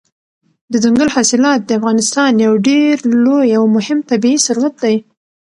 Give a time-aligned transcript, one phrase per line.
[0.71, 2.93] دځنګل حاصلات د افغانستان یو ډېر
[3.25, 4.95] لوی او مهم طبعي ثروت دی.